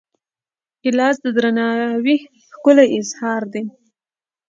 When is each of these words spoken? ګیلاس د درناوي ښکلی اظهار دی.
ګیلاس 0.83 1.15
د 1.23 1.27
درناوي 1.35 2.17
ښکلی 2.53 2.87
اظهار 2.99 3.41
دی. 3.53 3.63